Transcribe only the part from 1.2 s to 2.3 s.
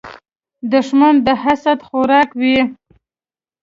د حسد خوراک